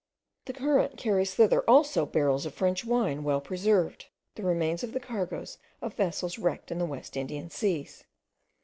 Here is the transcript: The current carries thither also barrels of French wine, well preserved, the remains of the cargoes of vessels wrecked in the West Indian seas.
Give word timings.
The 0.45 0.53
current 0.53 0.97
carries 0.97 1.35
thither 1.35 1.61
also 1.69 2.07
barrels 2.07 2.47
of 2.47 2.55
French 2.55 2.83
wine, 2.83 3.23
well 3.23 3.39
preserved, 3.39 4.07
the 4.33 4.41
remains 4.41 4.83
of 4.83 4.93
the 4.93 4.99
cargoes 4.99 5.59
of 5.79 5.93
vessels 5.93 6.39
wrecked 6.39 6.71
in 6.71 6.79
the 6.79 6.87
West 6.89 7.15
Indian 7.15 7.51
seas. 7.51 8.03